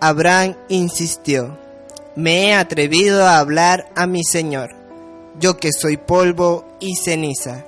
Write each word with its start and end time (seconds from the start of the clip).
Abraham 0.00 0.56
insistió, 0.68 1.56
me 2.16 2.48
he 2.48 2.54
atrevido 2.54 3.26
a 3.26 3.38
hablar 3.38 3.88
a 3.94 4.06
mi 4.06 4.24
Señor, 4.24 4.74
yo 5.38 5.56
que 5.56 5.70
soy 5.72 5.96
polvo 5.96 6.66
y 6.80 6.96
ceniza. 6.96 7.64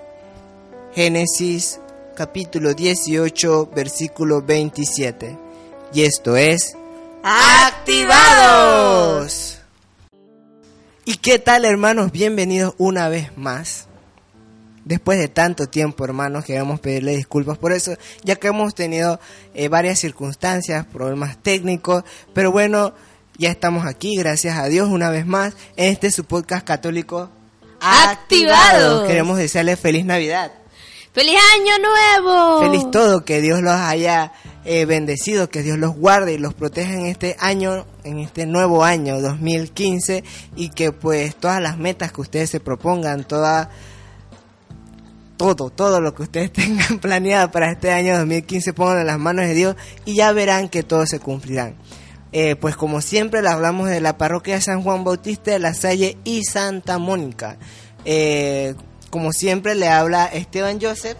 Génesis 0.94 1.80
capítulo 2.14 2.74
18, 2.74 3.70
versículo 3.74 4.42
27. 4.42 5.38
Y 5.94 6.02
esto 6.02 6.36
es... 6.36 6.76
¡Activados! 7.22 9.58
¿Y 11.04 11.16
qué 11.16 11.38
tal 11.38 11.64
hermanos? 11.64 12.12
Bienvenidos 12.12 12.74
una 12.78 13.08
vez 13.08 13.36
más. 13.36 13.87
Después 14.88 15.18
de 15.18 15.28
tanto 15.28 15.68
tiempo, 15.68 16.02
hermanos, 16.02 16.46
queremos 16.46 16.80
pedirle 16.80 17.14
disculpas 17.14 17.58
por 17.58 17.72
eso, 17.72 17.94
ya 18.24 18.36
que 18.36 18.48
hemos 18.48 18.74
tenido 18.74 19.20
eh, 19.52 19.68
varias 19.68 19.98
circunstancias, 19.98 20.86
problemas 20.86 21.36
técnicos, 21.42 22.04
pero 22.32 22.52
bueno, 22.52 22.94
ya 23.36 23.50
estamos 23.50 23.84
aquí, 23.84 24.16
gracias 24.16 24.56
a 24.56 24.64
Dios, 24.64 24.88
una 24.88 25.10
vez 25.10 25.26
más, 25.26 25.52
en 25.76 25.92
este 25.92 26.10
su 26.10 26.24
podcast 26.24 26.66
católico 26.66 27.28
Activados. 27.82 29.06
Queremos 29.06 29.36
desearle 29.36 29.76
feliz 29.76 30.06
Navidad. 30.06 30.52
¡Feliz 31.12 31.36
Año 31.60 31.74
Nuevo! 31.80 32.60
Feliz 32.62 32.90
todo, 32.90 33.26
que 33.26 33.42
Dios 33.42 33.60
los 33.60 33.74
haya 33.74 34.32
eh, 34.64 34.86
bendecido, 34.86 35.50
que 35.50 35.62
Dios 35.62 35.76
los 35.76 35.96
guarde 35.96 36.32
y 36.32 36.38
los 36.38 36.54
proteja 36.54 36.94
en 36.94 37.04
este 37.04 37.36
año, 37.40 37.84
en 38.04 38.20
este 38.20 38.46
nuevo 38.46 38.84
año 38.84 39.20
2015 39.20 40.24
y 40.56 40.70
que 40.70 40.92
pues 40.92 41.36
todas 41.36 41.60
las 41.60 41.76
metas 41.76 42.10
que 42.10 42.22
ustedes 42.22 42.48
se 42.48 42.60
propongan, 42.60 43.24
toda 43.24 43.70
todo, 45.38 45.70
todo 45.70 46.02
lo 46.02 46.14
que 46.14 46.24
ustedes 46.24 46.52
tengan 46.52 46.98
planeado 46.98 47.50
para 47.50 47.72
este 47.72 47.90
año 47.90 48.18
2015 48.18 48.74
pongan 48.74 49.00
en 49.00 49.06
las 49.06 49.18
manos 49.18 49.46
de 49.46 49.54
Dios 49.54 49.76
y 50.04 50.16
ya 50.16 50.32
verán 50.32 50.68
que 50.68 50.82
todo 50.82 51.06
se 51.06 51.20
cumplirán. 51.20 51.76
Eh, 52.30 52.56
pues 52.56 52.76
como 52.76 53.00
siempre 53.00 53.40
le 53.40 53.48
hablamos 53.48 53.88
de 53.88 54.02
la 54.02 54.18
parroquia 54.18 54.56
de 54.56 54.60
San 54.60 54.82
Juan 54.82 55.02
Bautista 55.02 55.50
de 55.50 55.58
la 55.58 55.72
Salle 55.72 56.18
y 56.24 56.44
Santa 56.44 56.98
Mónica. 56.98 57.56
Eh, 58.04 58.74
como 59.08 59.32
siempre 59.32 59.74
le 59.74 59.88
habla 59.88 60.26
Esteban 60.26 60.78
Joseph. 60.78 61.16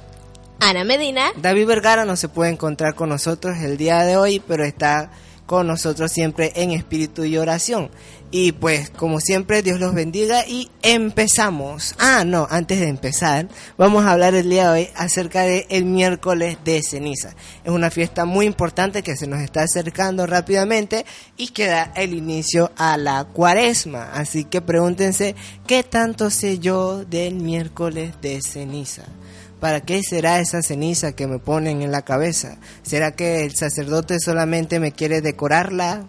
Ana 0.61 0.85
Medina. 0.85 1.31
David 1.37 1.67
Vergara 1.67 2.05
no 2.05 2.17
se 2.17 2.29
puede 2.29 2.51
encontrar 2.51 2.95
con 2.95 3.09
nosotros 3.09 3.57
el 3.59 3.79
día 3.79 4.03
de 4.03 4.19
hoy, 4.19 4.43
pero 4.47 4.65
está 4.65 5.11
con 5.49 5.67
nosotros 5.67 6.13
siempre 6.13 6.53
en 6.57 6.73
espíritu 6.73 7.25
y 7.25 7.39
oración. 7.39 7.91
Y 8.31 8.53
pues 8.53 8.91
como 8.91 9.19
siempre 9.19 9.63
Dios 9.63 9.81
los 9.81 9.95
bendiga 9.95 10.47
y 10.47 10.71
empezamos. 10.83 11.95
Ah, 11.99 12.23
no, 12.27 12.47
antes 12.51 12.81
de 12.81 12.89
empezar, 12.89 13.49
vamos 13.79 14.05
a 14.05 14.13
hablar 14.13 14.35
el 14.35 14.51
día 14.51 14.71
de 14.71 14.83
hoy 14.83 14.89
acerca 14.95 15.45
del 15.45 15.65
el 15.71 15.87
miércoles 15.87 16.59
de 16.67 16.83
ceniza. 16.83 17.31
Es 17.65 17.73
una 17.73 17.91
fiesta 17.91 18.27
muy 18.27 18.45
importante 18.45 19.03
que 19.03 19.17
se 19.17 19.27
nos 19.27 19.41
está 19.41 19.63
acercando 19.63 20.27
rápidamente 20.27 21.07
y 21.39 21.49
que 21.49 21.65
da 21.65 21.93
el 21.97 22.13
inicio 22.13 22.71
a 22.77 22.99
la 22.99 23.25
cuaresma. 23.25 24.11
Así 24.13 24.45
que 24.45 24.61
pregúntense, 24.61 25.35
¿qué 25.67 25.83
tanto 25.83 26.29
sé 26.29 26.59
yo 26.59 27.07
del 27.07 27.37
miércoles 27.37 28.13
de 28.21 28.43
ceniza? 28.43 29.05
¿Para 29.61 29.81
qué 29.81 30.03
será 30.03 30.39
esa 30.39 30.63
ceniza 30.63 31.13
que 31.13 31.27
me 31.27 31.39
ponen 31.39 31.83
en 31.83 31.91
la 31.91 32.03
cabeza? 32.03 32.59
¿Será 32.83 33.13
que 33.13 33.45
el 33.45 33.55
sacerdote 33.57 34.21
solamente 34.21 34.79
me 34.79 34.93
quiere 34.93 35.21
decorarla? 35.21 36.07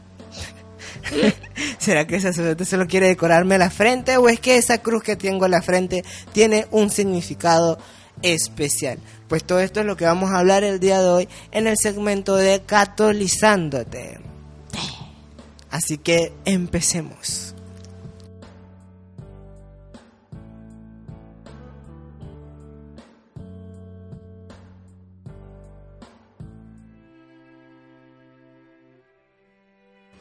¿Será 1.80 2.06
que 2.06 2.18
el 2.18 2.22
sacerdote 2.22 2.66
solo 2.66 2.88
quiere 2.88 3.08
decorarme 3.08 3.58
la 3.58 3.72
frente? 3.72 4.18
¿O 4.18 4.30
es 4.30 4.40
que 4.40 4.58
esa 4.58 4.80
cruz 4.80 5.04
que 5.04 5.16
tengo 5.16 5.46
en 5.46 5.52
la 5.52 5.62
frente 5.62 6.04
tiene 6.32 6.68
un 6.72 6.92
significado 6.92 7.80
especial? 8.22 9.00
Pues 9.28 9.44
todo 9.44 9.60
esto 9.60 9.80
es 9.80 9.86
lo 9.86 9.98
que 9.98 10.06
vamos 10.06 10.32
a 10.32 10.40
hablar 10.40 10.64
el 10.64 10.80
día 10.80 11.00
de 11.00 11.08
hoy 11.08 11.30
en 11.52 11.68
el 11.68 11.78
segmento 11.78 12.36
de 12.36 12.62
Catolizándote. 12.66 14.20
Así 15.72 15.98
que 15.98 16.34
empecemos. 16.46 17.56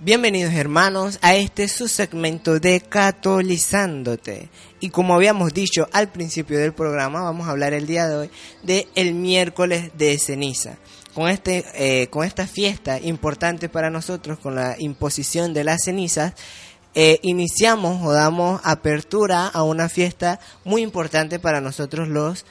Bienvenidos 0.00 0.54
hermanos 0.54 1.18
a 1.22 1.34
este 1.34 1.66
su 1.66 1.88
segmento 1.88 2.60
de 2.60 2.80
Catolizándote. 2.80 4.48
Y 4.78 4.90
como 4.90 5.12
habíamos 5.12 5.52
dicho 5.52 5.88
al 5.92 6.12
principio 6.12 6.56
del 6.56 6.72
programa, 6.72 7.22
vamos 7.22 7.48
a 7.48 7.50
hablar 7.50 7.72
el 7.72 7.88
día 7.88 8.06
de 8.06 8.14
hoy 8.14 8.30
de 8.62 8.86
el 8.94 9.14
miércoles 9.14 9.90
de 9.98 10.16
ceniza. 10.20 10.78
Con, 11.14 11.28
este, 11.28 11.64
eh, 11.74 12.06
con 12.10 12.24
esta 12.24 12.46
fiesta 12.46 13.00
importante 13.00 13.68
para 13.68 13.90
nosotros, 13.90 14.38
con 14.38 14.54
la 14.54 14.76
imposición 14.78 15.52
de 15.52 15.64
las 15.64 15.82
cenizas, 15.82 16.34
eh, 16.94 17.18
iniciamos 17.22 18.06
o 18.06 18.12
damos 18.12 18.60
apertura 18.62 19.48
a 19.48 19.64
una 19.64 19.88
fiesta 19.88 20.38
muy 20.64 20.82
importante 20.82 21.40
para 21.40 21.60
nosotros 21.60 22.06
los 22.06 22.46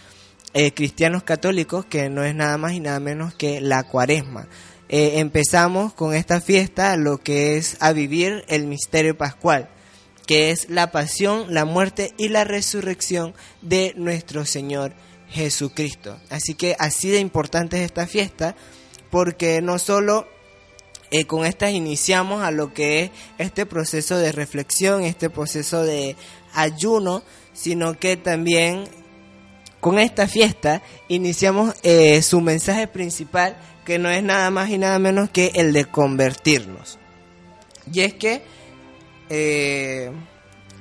eh, 0.54 0.74
cristianos 0.74 1.24
católicos, 1.24 1.86
que 1.86 2.10
no 2.10 2.26
es 2.26 2.36
nada 2.36 2.58
más 2.58 2.74
y 2.74 2.82
nada 2.82 3.00
menos 3.00 3.34
que 3.34 3.62
la 3.62 3.84
cuaresma. 3.84 4.48
Eh, 4.90 5.20
empezamos 5.20 5.94
con 5.94 6.14
esta 6.14 6.40
fiesta 6.40 6.96
lo 6.96 7.18
que 7.18 7.58
es 7.58 7.76
a 7.82 7.92
vivir 7.92 8.46
el 8.48 8.68
misterio 8.68 9.18
pascual, 9.18 9.70
que 10.26 10.52
es 10.52 10.70
la 10.70 10.92
pasión, 10.92 11.54
la 11.54 11.66
muerte 11.66 12.14
y 12.18 12.30
la 12.30 12.46
resurrección 12.46 13.34
de 13.62 13.94
nuestro 13.98 14.46
Señor 14.46 14.94
Jesucristo. 15.30 16.18
Así 16.30 16.54
que 16.54 16.76
así 16.80 17.10
de 17.10 17.20
importante 17.20 17.78
es 17.78 17.84
esta 17.84 18.08
fiesta, 18.08 18.56
porque 19.10 19.62
no 19.62 19.78
solo 19.78 20.26
eh, 21.12 21.26
con 21.26 21.46
estas 21.46 21.72
iniciamos 21.72 22.44
a 22.44 22.52
lo 22.52 22.74
que 22.74 23.04
es 23.04 23.12
este 23.38 23.66
proceso 23.66 24.18
de 24.18 24.32
reflexión, 24.32 25.04
este 25.04 25.30
proceso 25.30 25.84
de 25.84 26.16
ayuno, 26.54 27.24
sino 27.54 28.00
que 28.00 28.16
también 28.16 28.86
con 29.82 30.00
esta 30.00 30.28
fiesta 30.28 30.82
iniciamos 31.08 31.76
eh, 31.84 32.22
su 32.22 32.42
mensaje 32.42 32.88
principal 32.88 33.58
que 33.88 34.00
no 34.00 34.10
es 34.10 34.22
nada 34.22 34.50
más 34.52 34.70
y 34.70 34.78
nada 34.78 35.00
menos 35.00 35.30
que 35.30 35.54
el 35.56 35.72
de 35.72 35.86
convertirnos. 35.86 37.00
Y 37.90 38.02
es 38.02 38.16
que 38.16 38.42
eh, 39.30 40.12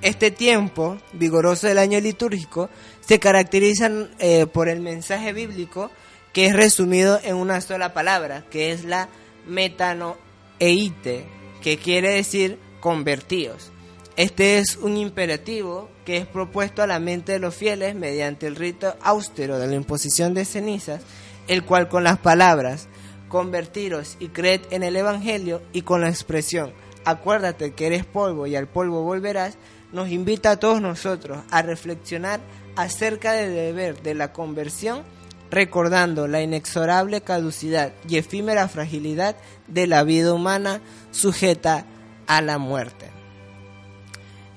este 0.02 0.32
tiempo 0.32 0.98
vigoroso 1.12 1.68
del 1.68 1.78
año 1.78 2.00
litúrgico 2.00 2.68
se 3.06 3.20
caracteriza 3.20 3.88
eh, 4.18 4.46
por 4.46 4.68
el 4.68 4.80
mensaje 4.80 5.32
bíblico 5.32 5.88
que 6.32 6.46
es 6.46 6.52
resumido 6.52 7.20
en 7.22 7.36
una 7.36 7.60
sola 7.60 7.94
palabra, 7.94 8.44
que 8.50 8.72
es 8.72 8.82
la 8.82 9.08
metanoeite, 9.46 11.26
que 11.62 11.78
quiere 11.78 12.10
decir 12.10 12.58
convertidos. 12.80 13.70
Este 14.16 14.58
es 14.58 14.74
un 14.74 14.96
imperativo 14.96 15.90
que 16.04 16.16
es 16.16 16.26
propuesto 16.26 16.82
a 16.82 16.88
la 16.88 16.98
mente 16.98 17.30
de 17.30 17.38
los 17.38 17.54
fieles 17.54 17.94
mediante 17.94 18.48
el 18.48 18.56
rito 18.56 18.96
austero 19.00 19.60
de 19.60 19.68
la 19.68 19.76
imposición 19.76 20.34
de 20.34 20.44
cenizas, 20.44 21.02
el 21.48 21.64
cual 21.64 21.88
con 21.88 22.04
las 22.04 22.18
palabras 22.18 22.88
convertiros 23.28 24.16
y 24.20 24.28
creed 24.28 24.62
en 24.70 24.82
el 24.82 24.96
Evangelio 24.96 25.62
y 25.72 25.82
con 25.82 26.00
la 26.00 26.08
expresión 26.08 26.72
acuérdate 27.06 27.72
que 27.72 27.86
eres 27.86 28.04
polvo 28.04 28.46
y 28.46 28.56
al 28.56 28.66
polvo 28.66 29.02
volverás, 29.02 29.56
nos 29.92 30.10
invita 30.10 30.50
a 30.50 30.56
todos 30.58 30.82
nosotros 30.82 31.38
a 31.50 31.62
reflexionar 31.62 32.40
acerca 32.74 33.32
del 33.32 33.54
deber 33.54 34.02
de 34.02 34.14
la 34.14 34.32
conversión, 34.32 35.04
recordando 35.48 36.26
la 36.26 36.42
inexorable 36.42 37.20
caducidad 37.20 37.92
y 38.08 38.16
efímera 38.16 38.68
fragilidad 38.68 39.36
de 39.68 39.86
la 39.86 40.02
vida 40.02 40.34
humana 40.34 40.82
sujeta 41.12 41.86
a 42.26 42.42
la 42.42 42.58
muerte. 42.58 43.06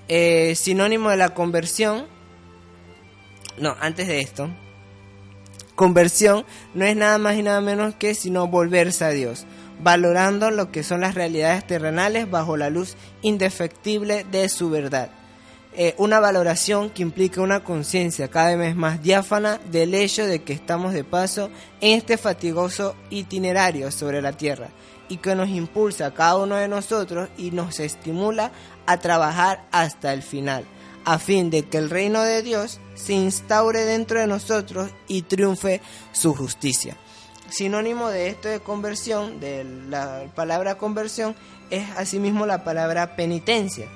Eh, 0.07 0.55
sinónimo 0.55 1.11
de 1.11 1.17
la 1.17 1.35
conversión, 1.35 2.07
no, 3.59 3.75
antes 3.79 4.07
de 4.07 4.21
esto, 4.21 4.49
conversión 5.79 6.43
no 6.73 6.83
es 6.83 6.97
nada 6.97 7.17
más 7.19 7.37
y 7.37 7.41
nada 7.41 7.61
menos 7.61 7.95
que 7.95 8.13
sino 8.13 8.49
volverse 8.49 9.05
a 9.05 9.11
Dios, 9.11 9.45
valorando 9.81 10.51
lo 10.51 10.73
que 10.73 10.83
son 10.83 10.99
las 10.99 11.15
realidades 11.15 11.65
terrenales 11.65 12.29
bajo 12.29 12.57
la 12.57 12.69
luz 12.69 12.97
indefectible 13.21 14.25
de 14.29 14.49
su 14.49 14.69
verdad. 14.69 15.09
Eh, 15.73 15.95
una 15.97 16.19
valoración 16.19 16.89
que 16.89 17.01
implica 17.01 17.39
una 17.39 17.63
conciencia 17.63 18.27
cada 18.27 18.57
vez 18.57 18.75
más 18.75 19.01
diáfana 19.01 19.61
del 19.71 19.93
hecho 19.93 20.27
de 20.27 20.43
que 20.43 20.51
estamos 20.51 20.91
de 20.91 21.05
paso 21.05 21.49
en 21.79 21.97
este 21.97 22.17
fatigoso 22.17 22.97
itinerario 23.09 23.89
sobre 23.89 24.21
la 24.21 24.33
tierra 24.33 24.67
y 25.07 25.15
que 25.15 25.33
nos 25.33 25.47
impulsa 25.47 26.07
a 26.07 26.13
cada 26.13 26.35
uno 26.35 26.57
de 26.57 26.67
nosotros 26.67 27.29
y 27.37 27.51
nos 27.51 27.79
estimula 27.79 28.51
a 28.85 28.97
trabajar 28.97 29.63
hasta 29.71 30.11
el 30.11 30.23
final 30.23 30.65
a 31.09 31.17
fin 31.17 31.49
de 31.49 31.63
que 31.63 31.79
el 31.79 31.89
reino 31.89 32.21
de 32.21 32.43
Dios 32.43 32.79
se 32.93 33.13
instaure 33.13 33.83
dentro 33.83 34.19
de 34.19 34.27
nosotros 34.27 34.91
y 35.07 35.23
triunfe 35.23 35.81
su 36.11 36.35
justicia. 36.35 36.97
Sinónimo 37.49 38.09
de 38.09 38.27
esto 38.27 38.47
de 38.47 38.59
conversión, 38.59 39.39
de 39.39 39.63
la 39.63 40.25
palabra 40.35 40.77
conversión, 40.77 41.35
es 41.71 41.89
asimismo 41.97 42.45
la 42.45 42.63
palabra 42.63 43.15
penitencia. 43.15 43.87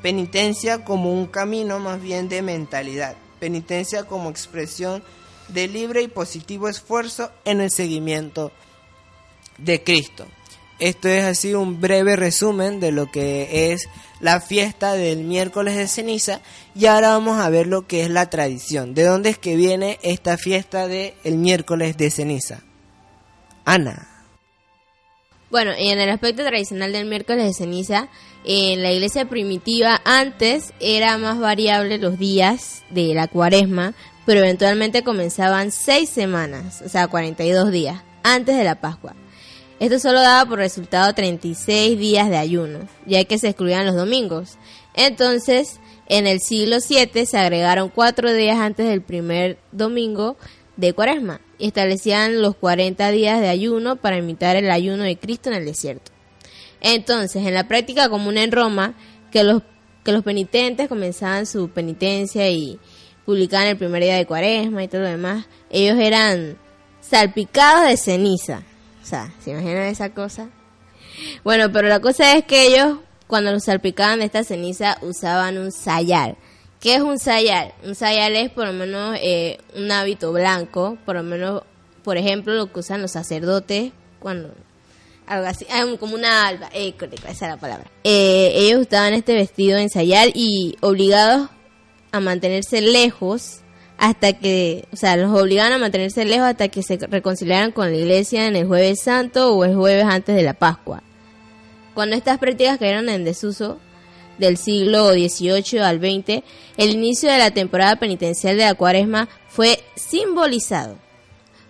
Penitencia 0.00 0.82
como 0.82 1.12
un 1.12 1.26
camino 1.26 1.78
más 1.78 2.00
bien 2.00 2.30
de 2.30 2.40
mentalidad. 2.40 3.16
Penitencia 3.38 4.04
como 4.04 4.30
expresión 4.30 5.02
de 5.48 5.68
libre 5.68 6.00
y 6.00 6.08
positivo 6.08 6.70
esfuerzo 6.70 7.30
en 7.44 7.60
el 7.60 7.70
seguimiento 7.70 8.50
de 9.58 9.84
Cristo. 9.84 10.26
Esto 10.82 11.08
es 11.08 11.22
así 11.22 11.54
un 11.54 11.80
breve 11.80 12.16
resumen 12.16 12.80
de 12.80 12.90
lo 12.90 13.08
que 13.08 13.70
es 13.70 13.88
la 14.18 14.40
fiesta 14.40 14.94
del 14.94 15.22
miércoles 15.22 15.76
de 15.76 15.86
ceniza 15.86 16.40
y 16.74 16.86
ahora 16.86 17.10
vamos 17.10 17.38
a 17.38 17.48
ver 17.50 17.68
lo 17.68 17.86
que 17.86 18.02
es 18.02 18.10
la 18.10 18.28
tradición. 18.30 18.92
¿De 18.92 19.04
dónde 19.04 19.30
es 19.30 19.38
que 19.38 19.54
viene 19.54 20.00
esta 20.02 20.36
fiesta 20.36 20.88
del 20.88 21.14
miércoles 21.36 21.96
de 21.96 22.10
ceniza? 22.10 22.62
Ana. 23.64 24.08
Bueno, 25.52 25.70
en 25.78 26.00
el 26.00 26.10
aspecto 26.10 26.42
tradicional 26.44 26.92
del 26.92 27.06
miércoles 27.06 27.44
de 27.44 27.54
ceniza, 27.54 28.08
en 28.44 28.82
la 28.82 28.90
iglesia 28.90 29.26
primitiva 29.28 30.02
antes 30.04 30.72
era 30.80 31.16
más 31.16 31.38
variable 31.38 31.98
los 31.98 32.18
días 32.18 32.82
de 32.90 33.14
la 33.14 33.28
cuaresma, 33.28 33.94
pero 34.26 34.40
eventualmente 34.40 35.04
comenzaban 35.04 35.70
seis 35.70 36.10
semanas, 36.10 36.82
o 36.84 36.88
sea, 36.88 37.06
42 37.06 37.70
días, 37.70 38.02
antes 38.24 38.56
de 38.56 38.64
la 38.64 38.80
Pascua. 38.80 39.14
Esto 39.82 39.98
solo 39.98 40.20
daba 40.20 40.48
por 40.48 40.60
resultado 40.60 41.12
36 41.12 41.98
días 41.98 42.30
de 42.30 42.36
ayuno, 42.36 42.86
ya 43.04 43.24
que 43.24 43.36
se 43.36 43.48
excluían 43.48 43.84
los 43.84 43.96
domingos. 43.96 44.56
Entonces, 44.94 45.80
en 46.08 46.28
el 46.28 46.38
siglo 46.38 46.76
VII 46.88 47.26
se 47.26 47.36
agregaron 47.36 47.88
cuatro 47.88 48.32
días 48.32 48.60
antes 48.60 48.86
del 48.86 49.02
primer 49.02 49.58
domingo 49.72 50.36
de 50.76 50.92
cuaresma 50.92 51.40
y 51.58 51.66
establecían 51.66 52.42
los 52.42 52.54
40 52.54 53.10
días 53.10 53.40
de 53.40 53.48
ayuno 53.48 53.96
para 53.96 54.18
imitar 54.18 54.54
el 54.54 54.70
ayuno 54.70 55.02
de 55.02 55.18
Cristo 55.18 55.50
en 55.50 55.56
el 55.56 55.64
desierto. 55.64 56.12
Entonces, 56.80 57.44
en 57.44 57.52
la 57.52 57.66
práctica 57.66 58.08
común 58.08 58.38
en 58.38 58.52
Roma, 58.52 58.94
que 59.32 59.42
los, 59.42 59.62
que 60.04 60.12
los 60.12 60.22
penitentes 60.22 60.86
comenzaban 60.86 61.44
su 61.44 61.70
penitencia 61.70 62.48
y 62.48 62.78
publicaban 63.26 63.66
el 63.66 63.78
primer 63.78 64.04
día 64.04 64.14
de 64.14 64.26
cuaresma 64.26 64.84
y 64.84 64.86
todo 64.86 65.00
lo 65.00 65.08
demás, 65.08 65.46
ellos 65.70 65.98
eran 65.98 66.56
salpicados 67.00 67.88
de 67.88 67.96
ceniza. 67.96 68.62
O 69.02 69.04
sea, 69.04 69.32
¿se 69.40 69.50
imaginan 69.50 69.82
esa 69.82 70.10
cosa? 70.10 70.48
Bueno, 71.44 71.70
pero 71.72 71.88
la 71.88 72.00
cosa 72.00 72.36
es 72.36 72.44
que 72.44 72.68
ellos, 72.68 72.98
cuando 73.26 73.52
los 73.52 73.64
salpicaban 73.64 74.20
de 74.20 74.26
esta 74.26 74.44
ceniza, 74.44 74.98
usaban 75.02 75.58
un 75.58 75.72
sayal. 75.72 76.36
¿Qué 76.80 76.96
es 76.96 77.00
un 77.00 77.18
sayal? 77.18 77.72
Un 77.84 77.94
sayal 77.94 78.34
es 78.36 78.50
por 78.50 78.66
lo 78.66 78.72
menos 78.72 79.16
eh, 79.20 79.58
un 79.76 79.90
hábito 79.90 80.32
blanco, 80.32 80.98
por 81.04 81.16
lo 81.16 81.22
menos, 81.22 81.62
por 82.02 82.16
ejemplo, 82.16 82.54
lo 82.54 82.72
que 82.72 82.80
usan 82.80 83.02
los 83.02 83.12
sacerdotes 83.12 83.92
cuando 84.18 84.54
algo 85.26 85.46
así, 85.46 85.66
ah, 85.70 85.84
como 85.98 86.14
una 86.14 86.46
alba, 86.46 86.68
eh, 86.74 86.94
esa 87.00 87.30
es 87.30 87.40
la 87.40 87.56
palabra. 87.56 87.90
Eh, 88.04 88.52
ellos 88.54 88.86
usaban 88.86 89.14
este 89.14 89.34
vestido 89.34 89.78
en 89.78 89.88
sayal 89.88 90.32
y 90.34 90.76
obligados 90.80 91.48
a 92.10 92.20
mantenerse 92.20 92.80
lejos 92.80 93.61
hasta 94.02 94.32
que, 94.32 94.88
o 94.92 94.96
sea, 94.96 95.16
los 95.16 95.30
obligaban 95.30 95.74
a 95.74 95.78
mantenerse 95.78 96.24
lejos 96.24 96.48
hasta 96.48 96.66
que 96.66 96.82
se 96.82 96.96
reconciliaran 96.96 97.70
con 97.70 97.88
la 97.88 97.96
iglesia 97.96 98.48
en 98.48 98.56
el 98.56 98.66
jueves 98.66 99.00
santo 99.00 99.54
o 99.54 99.64
el 99.64 99.76
jueves 99.76 100.04
antes 100.04 100.34
de 100.34 100.42
la 100.42 100.54
Pascua. 100.54 101.04
Cuando 101.94 102.16
estas 102.16 102.38
prácticas 102.38 102.78
cayeron 102.78 103.08
en 103.08 103.24
desuso, 103.24 103.78
del 104.38 104.56
siglo 104.56 105.12
XVIII 105.12 105.78
al 105.82 106.00
XX, 106.00 106.42
el 106.78 106.90
inicio 106.90 107.30
de 107.30 107.38
la 107.38 107.52
temporada 107.52 107.94
penitencial 107.94 108.56
de 108.56 108.64
la 108.64 108.74
cuaresma 108.74 109.28
fue 109.46 109.78
simbolizado. 109.94 110.96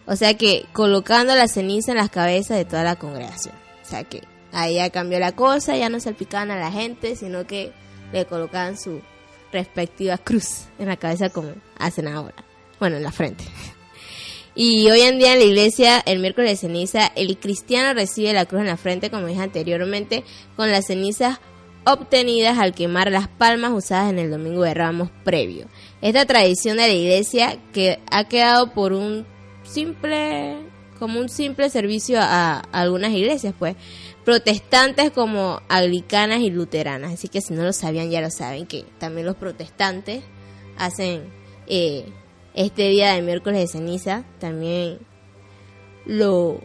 O 0.06 0.16
sea 0.16 0.32
que 0.32 0.64
colocando 0.72 1.34
la 1.34 1.48
ceniza 1.48 1.92
en 1.92 1.98
las 1.98 2.08
cabezas 2.08 2.56
de 2.56 2.64
toda 2.64 2.82
la 2.82 2.96
congregación. 2.96 3.54
O 3.82 3.84
sea 3.84 4.04
que 4.04 4.22
ahí 4.52 4.76
ya 4.76 4.88
cambió 4.88 5.18
la 5.18 5.32
cosa, 5.32 5.76
ya 5.76 5.90
no 5.90 6.00
salpicaban 6.00 6.50
a 6.50 6.58
la 6.58 6.72
gente, 6.72 7.14
sino 7.14 7.46
que 7.46 7.72
le 8.10 8.24
colocaban 8.24 8.78
su 8.78 9.02
respectiva 9.52 10.18
cruz 10.18 10.66
en 10.78 10.88
la 10.88 10.96
cabeza 10.96 11.30
como 11.30 11.52
hacen 11.78 12.08
ahora. 12.08 12.34
Bueno, 12.80 12.96
en 12.96 13.02
la 13.02 13.12
frente. 13.12 13.44
Y 14.54 14.90
hoy 14.90 15.00
en 15.00 15.18
día 15.18 15.32
en 15.32 15.38
la 15.38 15.44
iglesia, 15.44 16.02
el 16.04 16.18
miércoles 16.18 16.50
de 16.50 16.68
ceniza, 16.68 17.06
el 17.14 17.38
cristiano 17.38 17.94
recibe 17.94 18.32
la 18.32 18.44
cruz 18.44 18.60
en 18.60 18.66
la 18.66 18.76
frente, 18.76 19.10
como 19.10 19.26
dije 19.26 19.40
anteriormente, 19.40 20.24
con 20.56 20.70
las 20.70 20.86
cenizas 20.86 21.38
obtenidas 21.84 22.58
al 22.58 22.74
quemar 22.74 23.10
las 23.10 23.28
palmas 23.28 23.72
usadas 23.72 24.10
en 24.10 24.18
el 24.18 24.30
Domingo 24.30 24.62
de 24.62 24.74
Ramos 24.74 25.10
previo. 25.24 25.66
Esta 26.00 26.26
tradición 26.26 26.76
de 26.76 26.86
la 26.86 26.92
iglesia 26.92 27.58
que 27.72 27.98
ha 28.10 28.24
quedado 28.24 28.72
por 28.72 28.92
un 28.92 29.26
simple, 29.62 30.58
como 31.02 31.18
un 31.18 31.28
simple 31.28 31.68
servicio 31.68 32.20
a, 32.20 32.60
algunas 32.70 33.10
iglesias, 33.10 33.52
pues, 33.58 33.74
protestantes 34.24 35.10
como 35.10 35.60
anglicanas 35.68 36.38
y 36.42 36.50
luteranas. 36.50 37.14
Así 37.14 37.26
que 37.26 37.40
si 37.40 37.54
no 37.54 37.64
lo 37.64 37.72
sabían, 37.72 38.08
ya 38.08 38.20
lo 38.20 38.30
saben, 38.30 38.66
que 38.66 38.84
también 38.98 39.26
los 39.26 39.34
protestantes 39.34 40.22
hacen 40.78 41.24
eh, 41.66 42.04
este 42.54 42.88
día 42.90 43.14
de 43.14 43.22
miércoles 43.22 43.58
de 43.58 43.66
ceniza, 43.66 44.22
también 44.38 45.00
lo 46.06 46.60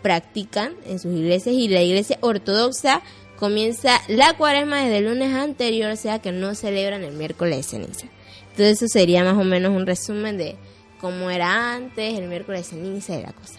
practican 0.00 0.72
en 0.86 0.98
sus 0.98 1.12
iglesias 1.14 1.54
y 1.54 1.68
la 1.68 1.82
iglesia 1.82 2.16
ortodoxa 2.22 3.02
comienza 3.36 4.00
la 4.08 4.34
cuaresma 4.38 4.80
desde 4.80 4.96
el 4.96 5.04
lunes 5.04 5.34
anterior, 5.34 5.90
o 5.90 5.96
sea 5.96 6.20
que 6.20 6.32
no 6.32 6.54
celebran 6.54 7.04
el 7.04 7.12
miércoles 7.12 7.58
de 7.58 7.62
ceniza. 7.64 8.06
Entonces 8.52 8.80
eso 8.80 8.86
sería 8.88 9.22
más 9.24 9.36
o 9.36 9.44
menos 9.44 9.76
un 9.76 9.86
resumen 9.86 10.38
de 10.38 10.56
cómo 11.02 11.30
era 11.30 11.74
antes, 11.74 12.16
el 12.16 12.28
miércoles 12.28 12.68
ceniza 12.68 13.16
y 13.16 13.22
la 13.22 13.32
cosa. 13.32 13.58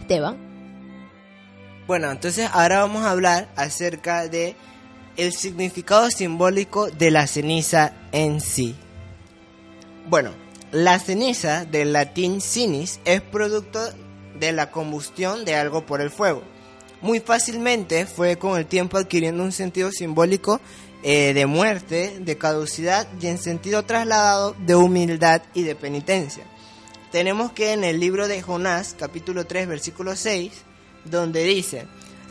Esteban. 0.00 0.36
Bueno, 1.86 2.10
entonces 2.10 2.48
ahora 2.52 2.80
vamos 2.80 3.04
a 3.04 3.10
hablar 3.10 3.48
acerca 3.56 4.26
de 4.26 4.56
el 5.16 5.32
significado 5.32 6.10
simbólico 6.10 6.90
de 6.90 7.10
la 7.10 7.26
ceniza 7.26 7.92
en 8.12 8.40
sí. 8.40 8.74
Bueno, 10.06 10.32
la 10.72 10.98
ceniza 10.98 11.66
del 11.66 11.92
latín 11.92 12.40
cinis 12.40 13.00
es 13.04 13.20
producto 13.20 13.80
de 14.40 14.52
la 14.52 14.70
combustión 14.70 15.44
de 15.44 15.56
algo 15.56 15.84
por 15.84 16.00
el 16.00 16.10
fuego 16.10 16.42
muy 17.00 17.20
fácilmente 17.20 18.06
fue 18.06 18.36
con 18.36 18.58
el 18.58 18.66
tiempo 18.66 18.98
adquiriendo 18.98 19.42
un 19.42 19.52
sentido 19.52 19.92
simbólico 19.92 20.60
eh, 21.02 21.32
de 21.32 21.46
muerte, 21.46 22.16
de 22.20 22.38
caducidad 22.38 23.06
y 23.20 23.26
en 23.28 23.38
sentido 23.38 23.84
trasladado 23.84 24.56
de 24.58 24.74
humildad 24.74 25.42
y 25.54 25.62
de 25.62 25.74
penitencia. 25.74 26.44
Tenemos 27.12 27.52
que 27.52 27.72
en 27.72 27.84
el 27.84 28.00
libro 28.00 28.28
de 28.28 28.42
Jonás, 28.42 28.94
capítulo 28.98 29.46
3, 29.46 29.68
versículo 29.68 30.16
6, 30.16 30.52
donde 31.04 31.44
dice, 31.44 31.86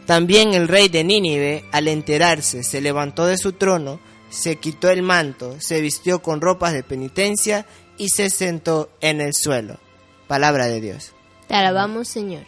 también 0.05 0.53
el 0.53 0.67
rey 0.67 0.87
de 0.87 1.03
Nínive, 1.03 1.65
al 1.71 1.87
enterarse, 1.87 2.63
se 2.63 2.79
levantó 2.79 3.25
de 3.25 3.37
su 3.37 3.53
trono, 3.53 3.99
se 4.29 4.57
quitó 4.57 4.89
el 4.89 5.01
manto, 5.01 5.59
se 5.59 5.81
vistió 5.81 6.21
con 6.21 6.41
ropas 6.41 6.73
de 6.73 6.83
penitencia 6.83 7.65
y 7.97 8.09
se 8.09 8.29
sentó 8.29 8.89
en 9.01 9.21
el 9.21 9.33
suelo. 9.33 9.79
Palabra 10.27 10.67
de 10.67 10.81
Dios. 10.81 11.13
Te 11.47 11.55
alabamos, 11.55 12.07
Señor. 12.07 12.43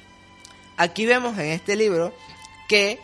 Aquí 0.77 1.05
vemos 1.05 1.37
en 1.37 1.47
este 1.47 1.75
libro 1.75 2.13
que 2.67 2.99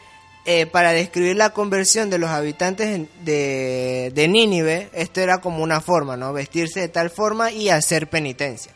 eh, 0.47 0.67
para 0.67 0.91
describir 0.91 1.37
la 1.37 1.49
conversión 1.49 2.11
de 2.11 2.19
los 2.19 2.29
habitantes 2.29 3.07
de, 3.23 4.27
Nínive, 4.29 4.89
esto 4.93 5.19
era 5.19 5.41
como 5.41 5.63
una 5.63 5.81
forma, 5.81 6.17
¿no? 6.17 6.33
Vestirse 6.33 6.81
de 6.81 6.87
tal 6.87 7.09
forma 7.09 7.51
y 7.51 7.69
hacer 7.69 8.11
penitencia. 8.11 8.71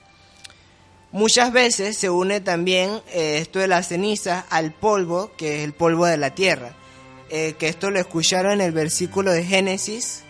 Muchas 1.12 1.54
veces 1.54 1.96
se 1.96 2.10
une 2.10 2.42
también 2.42 3.02
eh, 3.14 3.38
esto 3.38 3.60
de 3.60 3.68
la 3.68 3.84
ceniza 3.84 4.48
al 4.50 4.74
polvo, 4.74 5.32
que 5.38 5.58
es 5.58 5.64
el 5.64 5.74
polvo 5.74 6.08
de 6.08 6.18
la 6.18 6.34
tierra. 6.34 6.74
Eh, 7.30 7.54
que 7.60 7.68
esto 7.68 7.92
lo 7.92 8.00
escucharon 8.00 8.54
en 8.54 8.62
el 8.62 8.72
versículo 8.72 9.32
de 9.32 9.44
Génesis, 9.44 10.24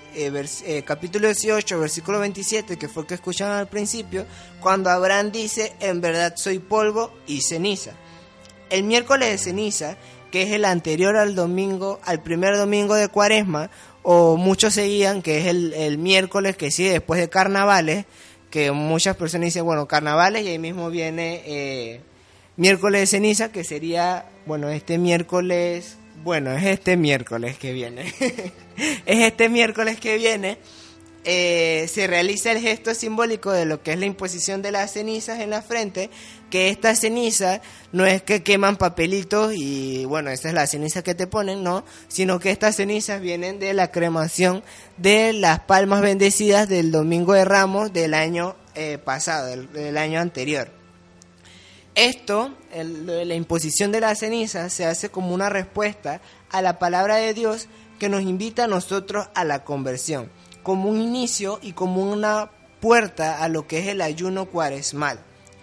capítulo 0.83 1.27
18, 1.27 1.79
versículo 1.79 2.19
27, 2.19 2.77
que 2.77 2.89
fue 2.89 3.03
el 3.03 3.07
que 3.07 3.13
escucharon 3.13 3.55
al 3.55 3.69
principio, 3.69 4.25
cuando 4.59 4.89
Abraham 4.89 5.31
dice, 5.31 5.71
en 5.79 6.01
verdad 6.01 6.33
soy 6.35 6.59
polvo 6.59 7.13
y 7.27 7.39
ceniza. 7.39 7.93
El 8.69 8.83
miércoles 8.83 9.31
de 9.31 9.37
ceniza, 9.37 9.97
que 10.31 10.43
es 10.43 10.51
el 10.51 10.65
anterior 10.65 11.15
al 11.15 11.35
domingo, 11.35 11.99
al 12.03 12.21
primer 12.21 12.55
domingo 12.57 12.95
de 12.95 13.07
cuaresma, 13.07 13.69
o 14.03 14.37
muchos 14.37 14.73
seguían 14.73 15.21
que 15.21 15.39
es 15.39 15.45
el, 15.47 15.97
miércoles 15.97 16.55
que 16.55 16.71
sigue 16.71 16.91
después 16.91 17.19
de 17.19 17.29
carnavales, 17.29 18.05
que 18.49 18.71
muchas 18.71 19.15
personas 19.15 19.45
dicen, 19.45 19.65
bueno, 19.65 19.87
carnavales 19.87 20.43
y 20.43 20.49
ahí 20.49 20.59
mismo 20.59 20.89
viene 20.89 21.41
eh, 21.45 22.01
miércoles 22.57 23.01
de 23.01 23.07
ceniza, 23.07 23.51
que 23.51 23.63
sería, 23.63 24.25
bueno, 24.45 24.69
este 24.69 24.97
miércoles, 24.97 25.97
bueno, 26.23 26.51
es 26.51 26.65
este 26.65 26.97
miércoles 26.97 27.57
que 27.57 27.73
viene, 27.73 28.13
es 29.05 29.19
este 29.19 29.49
miércoles 29.49 29.99
que 29.99 30.17
viene, 30.17 30.57
eh, 31.31 31.87
se 31.87 32.07
realiza 32.07 32.51
el 32.51 32.59
gesto 32.59 32.95
simbólico 32.95 33.51
de 33.51 33.65
lo 33.65 33.83
que 33.83 33.93
es 33.93 33.99
la 33.99 34.07
imposición 34.07 34.63
de 34.63 34.71
las 34.71 34.93
cenizas 34.93 35.39
en 35.41 35.51
la 35.51 35.61
frente, 35.61 36.09
que 36.49 36.69
esta 36.69 36.95
ceniza 36.95 37.61
no 37.91 38.07
es 38.07 38.23
que 38.23 38.41
queman 38.41 38.77
papelitos 38.77 39.53
y 39.55 40.05
bueno, 40.05 40.31
esa 40.31 40.47
es 40.47 40.55
la 40.55 40.65
ceniza 40.65 41.03
que 41.03 41.13
te 41.13 41.27
ponen, 41.27 41.63
no, 41.63 41.85
sino 42.07 42.39
que 42.39 42.49
estas 42.49 42.77
cenizas 42.77 43.21
vienen 43.21 43.59
de 43.59 43.75
la 43.75 43.91
cremación 43.91 44.63
de 44.97 45.33
las 45.33 45.59
palmas 45.59 46.01
bendecidas 46.01 46.67
del 46.67 46.89
Domingo 46.89 47.33
de 47.33 47.45
Ramos 47.45 47.93
del 47.93 48.15
año 48.15 48.55
eh, 48.73 48.97
pasado, 48.97 49.55
del, 49.67 49.97
año 49.99 50.19
anterior. 50.19 50.71
Esto, 51.93 52.55
la 52.73 53.35
imposición 53.35 53.91
de 53.91 53.99
la 53.99 54.15
ceniza, 54.15 54.71
se 54.71 54.87
hace 54.87 55.09
como 55.09 55.35
una 55.35 55.49
respuesta 55.49 56.21
a 56.49 56.63
la 56.63 56.79
palabra 56.79 57.17
de 57.17 57.35
Dios 57.35 57.67
que 57.99 58.09
nos 58.09 58.23
invita 58.23 58.63
a 58.63 58.67
nosotros 58.67 59.27
a 59.35 59.43
la 59.43 59.63
conversión 59.63 60.31
como 60.63 60.89
un 60.89 61.01
inicio 61.01 61.59
y 61.61 61.73
como 61.73 62.01
una 62.01 62.49
puerta 62.79 63.43
a 63.43 63.49
lo 63.49 63.67
que 63.67 63.79
es 63.79 63.87
el 63.87 64.01
ayuno 64.01 64.45
cuaresmal. 64.45 65.19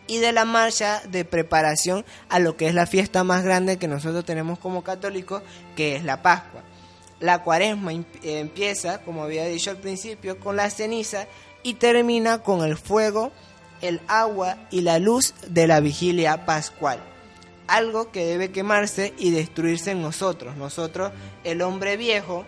y 0.08 0.18
de 0.18 0.30
la 0.30 0.44
marcha 0.44 1.02
de 1.10 1.24
preparación 1.24 2.04
a 2.28 2.38
lo 2.38 2.56
que 2.56 2.68
es 2.68 2.74
la 2.74 2.86
fiesta 2.86 3.24
más 3.24 3.42
grande 3.42 3.76
que 3.76 3.88
nosotros 3.88 4.24
tenemos 4.24 4.58
como 4.60 4.84
católicos, 4.84 5.42
que 5.74 5.96
es 5.96 6.04
la 6.04 6.22
Pascua. 6.22 6.62
La 7.18 7.42
cuaresma 7.42 7.92
empieza, 8.22 9.02
como 9.02 9.24
había 9.24 9.46
dicho 9.46 9.70
al 9.70 9.78
principio, 9.78 10.38
con 10.38 10.54
la 10.54 10.70
ceniza 10.70 11.26
y 11.62 11.74
termina 11.74 12.42
con 12.42 12.62
el 12.64 12.76
fuego, 12.76 13.32
el 13.80 14.00
agua 14.06 14.58
y 14.70 14.82
la 14.82 14.98
luz 14.98 15.34
de 15.48 15.66
la 15.66 15.80
vigilia 15.80 16.46
pascual. 16.46 17.00
Algo 17.66 18.12
que 18.12 18.24
debe 18.24 18.52
quemarse 18.52 19.12
y 19.18 19.30
destruirse 19.30 19.90
en 19.90 20.02
nosotros, 20.02 20.56
nosotros 20.56 21.10
el 21.42 21.62
hombre 21.62 21.96
viejo, 21.96 22.44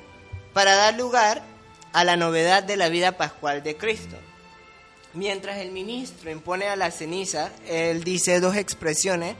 para 0.53 0.77
dar 0.77 0.97
lugar 0.97 1.43
a 1.93 2.05
la 2.05 2.17
novedad 2.17 2.63
de 2.63 2.77
la 2.77 2.89
vida 2.89 3.13
pascual 3.13 3.63
de 3.63 3.77
Cristo. 3.77 4.17
Mientras 5.15 5.59
el 5.59 5.73
ministro 5.73 6.31
impone 6.31 6.67
a 6.67 6.77
la 6.77 6.91
ceniza, 6.91 7.51
él 7.67 8.05
dice 8.05 8.41
dos 8.41 8.57
expresiones 8.57 9.37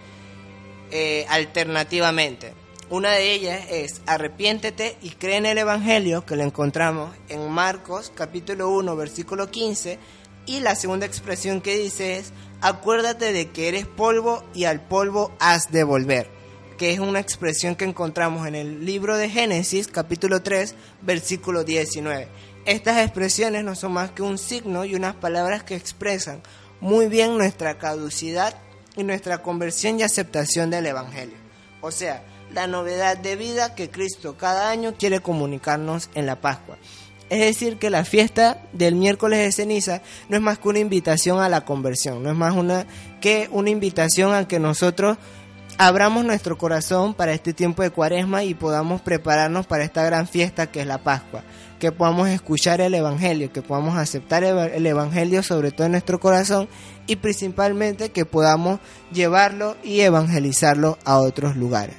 eh, 0.91 1.27
alternativamente. 1.29 2.55
Una 2.91 3.13
de 3.13 3.33
ellas 3.33 3.67
es 3.69 4.01
arrepiéntete 4.07 4.97
y 5.03 5.11
cree 5.11 5.37
en 5.37 5.45
el 5.45 5.59
Evangelio, 5.59 6.25
que 6.25 6.37
lo 6.37 6.43
encontramos 6.43 7.15
en 7.29 7.51
Marcos 7.51 8.11
capítulo 8.15 8.71
1 8.71 8.97
versículo 8.97 9.51
15, 9.51 9.99
y 10.47 10.61
la 10.61 10.75
segunda 10.75 11.05
expresión 11.05 11.61
que 11.61 11.77
dice 11.77 12.17
es 12.17 12.33
acuérdate 12.63 13.35
de 13.35 13.51
que 13.51 13.69
eres 13.69 13.87
polvo 13.87 14.43
y 14.55 14.65
al 14.65 14.81
polvo 14.81 15.33
has 15.39 15.71
de 15.71 15.85
volver, 15.85 16.31
que 16.79 16.93
es 16.93 17.01
una 17.01 17.19
expresión 17.19 17.75
que 17.75 17.85
encontramos 17.85 18.47
en 18.47 18.55
el 18.55 18.87
libro 18.87 19.17
de 19.19 19.29
Génesis 19.29 19.89
capítulo 19.89 20.43
3 20.43 20.77
versículo 21.03 21.65
19. 21.65 22.29
Estas 22.65 23.05
expresiones 23.05 23.65
no 23.65 23.75
son 23.75 23.93
más 23.93 24.13
que 24.13 24.23
un 24.23 24.39
signo 24.39 24.85
y 24.85 24.95
unas 24.95 25.17
palabras 25.17 25.65
que 25.65 25.75
expresan 25.75 26.41
muy 26.81 27.09
bien 27.09 27.37
nuestra 27.37 27.79
caducidad 27.79 28.55
y 28.97 29.03
nuestra 29.03 29.43
conversión 29.43 29.99
y 29.99 30.05
aceptación 30.05 30.71
del 30.71 30.87
Evangelio. 30.87 31.37
O 31.81 31.91
sea, 31.91 32.23
la 32.55 32.69
novedad 32.69 33.19
de 33.19 33.35
vida 33.35 33.75
que 33.75 33.91
Cristo 33.91 34.37
cada 34.39 34.71
año 34.71 34.95
quiere 34.97 35.21
comunicarnos 35.21 36.11
en 36.15 36.27
la 36.27 36.41
Pascua. 36.41 36.79
Es 37.29 37.41
decir, 37.41 37.79
que 37.79 37.91
la 37.91 38.05
fiesta 38.05 38.63
del 38.73 38.95
miércoles 38.95 39.41
de 39.41 39.53
ceniza 39.53 40.01
no 40.29 40.37
es 40.37 40.43
más 40.43 40.59
que 40.59 40.69
una 40.69 40.79
invitación 40.79 41.41
a 41.41 41.49
la 41.49 41.65
conversión, 41.65 42.23
no 42.23 42.31
es 42.31 42.37
más 42.37 42.55
una 42.55 42.87
que 43.21 43.49
una 43.51 43.69
invitación 43.69 44.33
a 44.33 44.47
que 44.47 44.61
nosotros 44.61 45.19
abramos 45.79 46.25
nuestro 46.25 46.59
corazón 46.59 47.15
para 47.15 47.33
este 47.33 47.55
tiempo 47.55 47.83
de 47.83 47.91
cuaresma 47.91 48.43
y 48.43 48.55
podamos 48.55 49.01
prepararnos 49.01 49.67
para 49.67 49.85
esta 49.85 50.03
gran 50.05 50.27
fiesta 50.27 50.67
que 50.67 50.81
es 50.81 50.87
la 50.87 50.99
Pascua, 50.99 51.45
que 51.79 51.93
podamos 51.93 52.29
escuchar 52.29 52.81
el 52.81 52.95
Evangelio, 52.95 53.53
que 53.53 53.63
podamos 53.63 53.97
aceptar 53.97 54.43
el 54.43 54.87
Evangelio 54.87 55.45
sobre 55.45 55.71
todo 55.71 55.87
en 55.87 55.93
nuestro 55.93 56.19
corazón 56.19 56.69
y 57.07 57.17
principalmente 57.17 58.11
que 58.11 58.25
podamos 58.25 58.81
llevarlo 59.13 59.77
y 59.85 60.01
evangelizarlo 60.01 60.99
a 61.05 61.19
otros 61.19 61.57
lugares. 61.57 61.95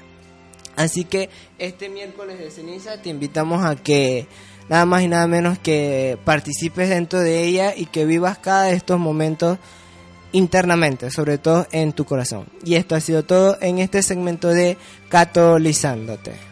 Así 0.76 1.06
que 1.06 1.30
este 1.58 1.90
miércoles 1.90 2.38
de 2.38 2.52
ceniza 2.52 3.02
te 3.02 3.10
invitamos 3.10 3.66
a 3.66 3.78
que 3.78 4.28
nada 4.68 4.86
más 4.86 5.04
y 5.04 5.08
nada 5.08 5.26
menos 5.28 5.58
que 5.58 6.18
participes 6.26 6.90
dentro 6.90 7.20
de 7.20 7.44
ella 7.44 7.74
y 7.76 7.86
que 7.86 8.06
vivas 8.06 8.38
cada 8.38 8.64
de 8.64 8.74
estos 8.74 9.00
momentos 9.00 9.58
internamente, 10.32 11.12
sobre 11.12 11.38
todo 11.38 11.68
en 11.72 11.94
tu 11.94 12.06
corazón. 12.06 12.48
Y 12.64 12.76
esto 12.76 12.96
ha 12.96 13.00
sido 13.00 13.24
todo 13.24 13.58
en 13.62 13.80
este 13.80 14.04
segmento 14.04 14.50
de 14.50 14.78
Catolizándote. 15.10 16.50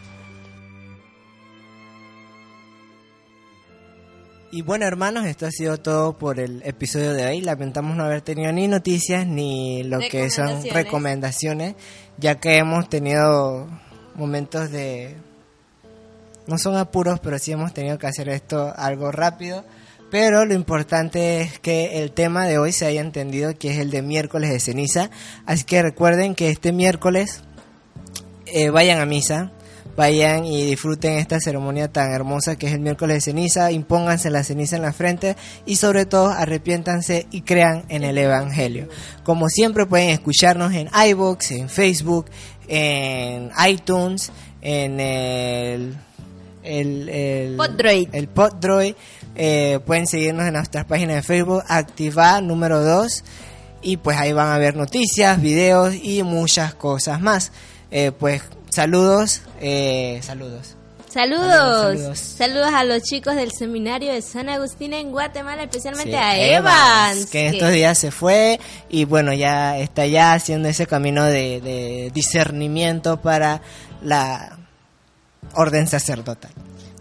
Y 4.50 4.62
bueno 4.62 4.86
hermanos, 4.86 5.26
esto 5.26 5.44
ha 5.44 5.50
sido 5.50 5.76
todo 5.76 6.16
por 6.16 6.40
el 6.40 6.62
episodio 6.64 7.12
de 7.12 7.26
hoy. 7.26 7.42
Lamentamos 7.42 7.94
no 7.96 8.04
haber 8.04 8.22
tenido 8.22 8.50
ni 8.50 8.66
noticias 8.66 9.26
ni 9.26 9.82
lo 9.82 9.98
que 9.98 10.30
son 10.30 10.64
recomendaciones, 10.72 11.74
ya 12.16 12.40
que 12.40 12.56
hemos 12.56 12.88
tenido 12.88 13.68
momentos 14.14 14.70
de... 14.70 15.16
No 16.46 16.56
son 16.56 16.78
apuros, 16.78 17.20
pero 17.20 17.38
sí 17.38 17.52
hemos 17.52 17.74
tenido 17.74 17.98
que 17.98 18.06
hacer 18.06 18.30
esto 18.30 18.72
algo 18.74 19.12
rápido. 19.12 19.64
Pero 20.10 20.46
lo 20.46 20.54
importante 20.54 21.42
es 21.42 21.58
que 21.58 22.02
el 22.02 22.12
tema 22.12 22.46
de 22.46 22.58
hoy 22.58 22.72
se 22.72 22.86
haya 22.86 23.02
entendido 23.02 23.56
que 23.58 23.70
es 23.72 23.78
el 23.78 23.90
de 23.90 24.00
miércoles 24.00 24.50
de 24.50 24.58
ceniza. 24.58 25.10
Así 25.44 25.64
que 25.64 25.82
recuerden 25.82 26.34
que 26.34 26.48
este 26.48 26.72
miércoles 26.72 27.42
eh, 28.46 28.70
vayan 28.70 29.00
a 29.00 29.06
misa, 29.06 29.52
vayan 29.96 30.46
y 30.46 30.62
disfruten 30.62 31.18
esta 31.18 31.40
ceremonia 31.40 31.92
tan 31.92 32.10
hermosa 32.10 32.56
que 32.56 32.68
es 32.68 32.72
el 32.72 32.80
miércoles 32.80 33.16
de 33.16 33.20
ceniza, 33.20 33.70
impónganse 33.70 34.30
la 34.30 34.44
ceniza 34.44 34.76
en 34.76 34.82
la 34.82 34.94
frente 34.94 35.36
y 35.66 35.76
sobre 35.76 36.06
todo 36.06 36.28
arrepiéntanse 36.28 37.26
y 37.30 37.42
crean 37.42 37.84
en 37.90 38.02
el 38.02 38.16
Evangelio. 38.16 38.88
Como 39.24 39.48
siempre 39.48 39.84
pueden 39.84 40.08
escucharnos 40.08 40.72
en 40.72 40.88
iVoox, 40.88 41.50
en 41.50 41.68
Facebook, 41.68 42.30
en 42.66 43.50
iTunes, 43.66 44.32
en 44.62 45.00
el 45.00 45.96
el, 46.68 47.08
el 47.08 47.56
Poddroid. 47.56 48.08
El 48.12 48.28
Poddroid. 48.28 48.94
Eh, 49.40 49.78
pueden 49.86 50.08
seguirnos 50.08 50.46
en 50.46 50.54
nuestras 50.54 50.84
páginas 50.84 51.14
de 51.14 51.22
Facebook, 51.22 51.62
Activa 51.68 52.40
número 52.40 52.82
2. 52.82 53.24
Y 53.80 53.96
pues 53.96 54.18
ahí 54.18 54.32
van 54.32 54.48
a 54.48 54.58
ver 54.58 54.74
noticias, 54.74 55.40
videos 55.40 55.94
y 55.94 56.24
muchas 56.24 56.74
cosas 56.74 57.20
más. 57.20 57.52
Eh, 57.92 58.10
pues 58.10 58.42
saludos, 58.68 59.42
eh, 59.60 60.18
saludos. 60.24 60.74
Saludos. 61.08 62.18
saludos. 62.18 62.70
a 62.74 62.84
los 62.84 63.02
chicos 63.02 63.34
del 63.34 63.50
seminario 63.52 64.12
de 64.12 64.20
San 64.20 64.48
Agustín 64.48 64.92
en 64.92 65.10
Guatemala, 65.10 65.62
especialmente 65.62 66.16
a 66.16 66.36
Evans, 66.36 67.26
que 67.26 67.46
en 67.46 67.54
estos 67.54 67.72
días 67.72 67.96
se 67.96 68.10
fue 68.10 68.60
y 68.90 69.04
bueno, 69.04 69.32
ya 69.32 69.78
está 69.78 70.04
ya 70.06 70.34
haciendo 70.34 70.68
ese 70.68 70.86
camino 70.86 71.24
de, 71.24 71.60
de 71.62 72.10
discernimiento 72.12 73.22
para 73.22 73.62
la 74.02 74.58
orden 75.54 75.86
sacerdotal. 75.86 76.50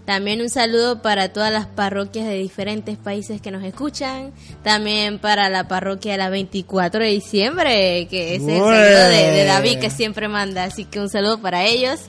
También 0.07 0.39
un 0.39 0.49
saludo 0.49 1.01
para 1.01 1.33
todas 1.33 1.51
las 1.51 1.65
parroquias 1.65 2.25
de 2.27 2.35
diferentes 2.35 2.97
países 2.97 3.41
que 3.41 3.51
nos 3.51 3.61
escuchan. 3.61 4.31
También 4.63 5.19
para 5.19 5.49
la 5.49 5.67
parroquia 5.67 6.13
de 6.13 6.17
la 6.17 6.29
24 6.29 7.03
de 7.03 7.09
diciembre, 7.09 8.07
que 8.09 8.35
es 8.35 8.41
el 8.41 8.57
saludo 8.57 9.09
de, 9.09 9.43
David 9.43 9.79
que 9.79 9.89
siempre 9.89 10.29
manda. 10.29 10.63
Así 10.63 10.85
que 10.85 11.01
un 11.01 11.09
saludo 11.09 11.41
para 11.41 11.65
ellos. 11.65 11.99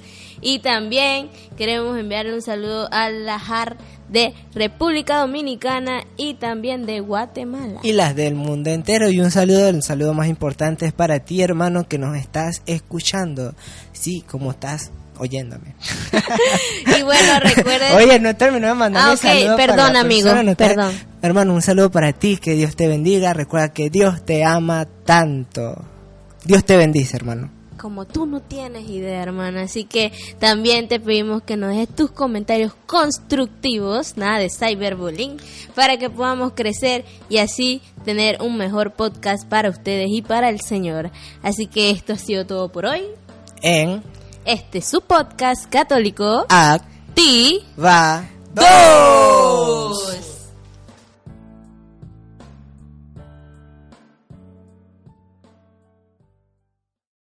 Y 0.41 0.61
también 0.61 1.29
queremos 1.57 1.99
enviar 1.99 2.29
un 2.29 2.41
saludo 2.41 2.89
a 2.93 3.11
la 3.11 3.41
JAR 3.41 3.77
de 4.09 4.33
República 4.55 5.19
Dominicana 5.19 6.05
y 6.17 6.35
también 6.35 6.87
de 6.87 7.01
Guatemala. 7.01 7.81
Y 7.83 7.95
las 7.95 8.15
del 8.15 8.37
mundo 8.37 8.71
entero. 8.71 9.11
Y 9.11 9.19
un 9.19 9.33
saludo, 9.33 9.69
el 9.69 9.83
saludo 9.83 10.15
más 10.15 10.29
importante 10.29 10.87
es 10.87 10.93
para 10.93 11.19
ti, 11.25 11.43
hermano, 11.43 11.89
que 11.89 11.99
nos 11.99 12.17
estás 12.17 12.63
escuchando. 12.67 13.57
Sí, 13.93 14.21
como 14.21 14.53
estás 14.53 14.93
oyéndome. 15.19 15.75
y 16.99 17.03
bueno, 17.03 17.41
recuerden. 17.41 17.97
Oye, 17.97 18.19
no 18.21 18.37
terminó 18.37 18.69
de 18.69 18.75
mandar 18.75 19.11
ah, 19.11 19.13
okay. 19.15 19.49
Perdón, 19.57 19.97
amigo. 19.97 20.31
perdón. 20.57 20.93
Hermano, 21.23 21.55
un 21.55 21.63
saludo 21.63 21.91
para 21.91 22.13
ti. 22.13 22.37
Que 22.37 22.55
Dios 22.55 22.77
te 22.77 22.89
bendiga. 22.89 23.33
Recuerda 23.35 23.73
que 23.73 23.91
Dios 23.91 24.25
te 24.25 24.45
ama 24.45 24.87
tanto. 25.05 25.85
Dios 26.45 26.65
te 26.65 26.77
bendice, 26.77 27.17
hermano 27.17 27.59
como 27.79 28.05
tú 28.05 28.27
no 28.27 28.41
tienes 28.41 28.91
idea, 28.91 29.23
hermano. 29.23 29.61
Así 29.61 29.85
que 29.85 30.13
también 30.39 30.89
te 30.89 31.01
pedimos 31.01 31.43
que 31.43 31.57
nos 31.57 31.75
des 31.75 31.89
tus 31.89 32.11
comentarios 32.11 32.75
constructivos, 32.87 34.19
nada 34.19 34.39
de 34.39 34.51
cyberbullying, 34.51 35.39
para 35.75 35.97
que 35.97 36.11
podamos 36.11 36.53
crecer 36.53 37.07
y 37.31 37.39
así 37.39 37.81
tener 38.05 38.43
un 38.43 38.59
mejor 38.59 38.93
podcast 38.93 39.49
para 39.49 39.71
ustedes 39.71 40.09
y 40.11 40.21
para 40.21 40.51
el 40.51 40.61
Señor. 40.61 41.11
Así 41.43 41.67
que 41.67 41.91
esto 41.91 42.13
ha 42.13 42.19
sido 42.19 42.45
todo 42.45 42.71
por 42.71 42.85
hoy. 42.85 43.05
En 43.63 44.03
este 44.49 44.81
su 44.81 45.03
podcast 45.03 45.67
católico. 45.69 46.47
Activa 46.49 48.25
2. 48.55 50.28